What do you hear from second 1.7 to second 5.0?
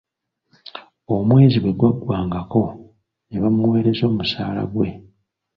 gwaggwangako, nebamuwereza omusaala ggwe.